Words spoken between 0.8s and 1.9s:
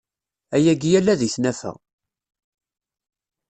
ala di tnafa.